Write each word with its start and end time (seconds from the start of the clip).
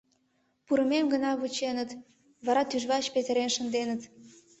Пурымем 0.65 1.05
гына 1.13 1.29
вученыт, 1.39 1.89
вара 2.45 2.63
тӱжвач 2.69 3.05
петырен 3.13 3.49
шынденыт. 3.55 4.01